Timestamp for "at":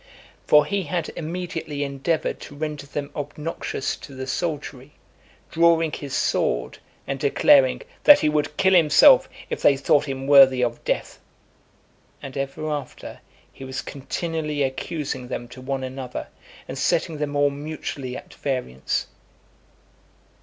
18.17-18.33